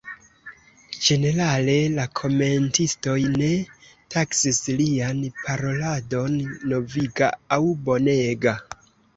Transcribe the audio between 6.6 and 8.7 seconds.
noviga aŭ bonega.